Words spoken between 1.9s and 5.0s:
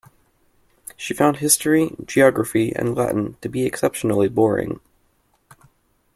geography and Latin to be exceptionally boring.